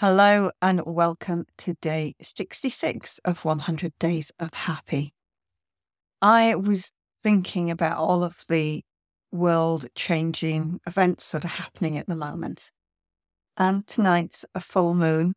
[0.00, 5.12] Hello and welcome to day 66 of 100 Days of Happy.
[6.22, 6.92] I was
[7.22, 8.82] thinking about all of the
[9.30, 12.70] world changing events that are happening at the moment.
[13.58, 15.34] And tonight's a full moon.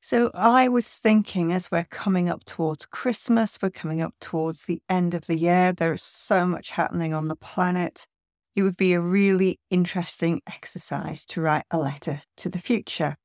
[0.00, 4.80] So I was thinking as we're coming up towards Christmas, we're coming up towards the
[4.88, 8.06] end of the year, there is so much happening on the planet.
[8.54, 13.18] It would be a really interesting exercise to write a letter to the future.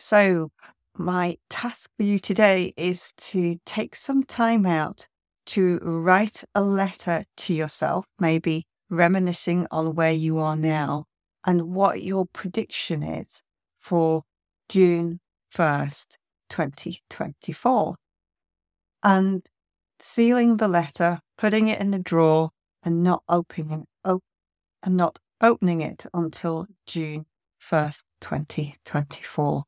[0.00, 0.52] So,
[0.96, 5.08] my task for you today is to take some time out
[5.46, 11.06] to write a letter to yourself, maybe reminiscing on where you are now
[11.44, 13.42] and what your prediction is
[13.80, 14.22] for
[14.68, 15.18] June
[15.52, 16.16] 1st,
[16.48, 17.96] 2024.
[19.02, 19.44] And
[19.98, 22.50] sealing the letter, putting it in a drawer,
[22.84, 24.22] and not opening op-
[24.84, 27.26] and not opening it until June
[27.60, 29.64] 1st, 2024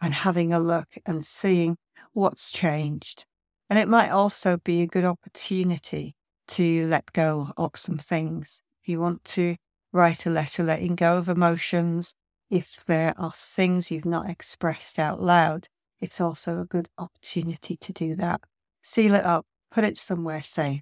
[0.00, 1.76] and having a look and seeing
[2.12, 3.24] what's changed.
[3.70, 6.14] And it might also be a good opportunity
[6.48, 8.62] to let go of some things.
[8.82, 9.56] If you want to
[9.92, 12.14] write a letter letting go of emotions,
[12.50, 15.68] if there are things you've not expressed out loud,
[16.00, 18.40] it's also a good opportunity to do that.
[18.82, 20.80] Seal it up, put it somewhere safe,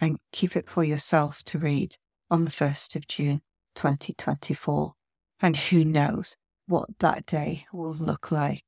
[0.00, 1.96] and keep it for yourself to read
[2.30, 3.40] on the 1st of June
[3.76, 4.92] 2024.
[5.40, 6.36] And who knows,
[6.66, 8.62] what that day will look like.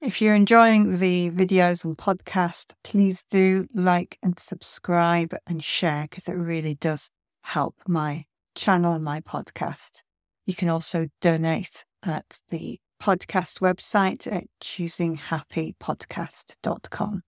[0.00, 6.28] If you're enjoying the videos and podcast, please do like and subscribe and share because
[6.28, 7.10] it really does
[7.42, 10.02] help my channel and my podcast.
[10.46, 17.22] You can also donate at the podcast website at choosinghappypodcast.com.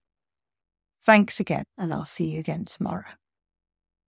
[1.03, 3.20] Thanks again, and I'll see you again tomorrow.